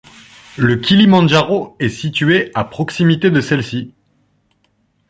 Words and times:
Le 0.57 0.77
Kilimandjaro 0.77 1.75
est 1.77 1.89
situé 1.89 2.49
à 2.55 2.63
proximité 2.63 3.29
de 3.29 3.39
celle-ci. 3.39 3.93